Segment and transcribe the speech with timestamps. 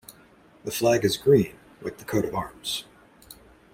[0.63, 2.85] The flag is green like the coat of arms.